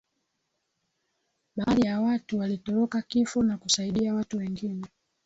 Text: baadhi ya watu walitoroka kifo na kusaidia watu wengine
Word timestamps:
baadhi 1.55 1.85
ya 1.87 2.01
watu 2.01 2.39
walitoroka 2.39 3.01
kifo 3.01 3.43
na 3.43 3.57
kusaidia 3.57 4.13
watu 4.15 4.37
wengine 4.37 4.85